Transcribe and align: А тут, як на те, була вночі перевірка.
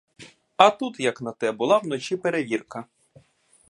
А 0.63 0.69
тут, 0.71 0.99
як 0.99 1.21
на 1.21 1.31
те, 1.31 1.51
була 1.51 1.77
вночі 1.77 2.17
перевірка. 2.17 2.85